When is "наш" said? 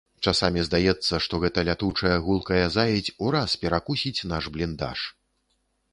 4.33-4.43